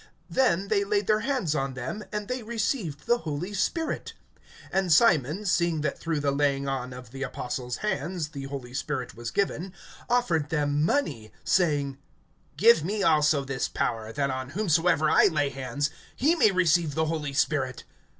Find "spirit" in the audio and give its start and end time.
3.53-4.13, 8.73-9.13, 17.33-17.83